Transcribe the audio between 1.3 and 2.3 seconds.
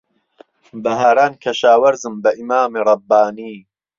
کهشاوهرزم به